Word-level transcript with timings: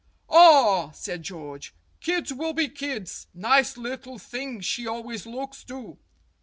"Ah!" 0.31 0.89
said 0.95 1.21
George, 1.21 1.75
"kids 1.99 2.33
will 2.33 2.53
be 2.53 2.67
kids. 2.67 3.27
Nice 3.35 3.77
little 3.77 4.17
thing 4.17 4.59
she 4.59 4.87
always 4.87 5.27
looks, 5.27 5.63
too." 5.63 5.99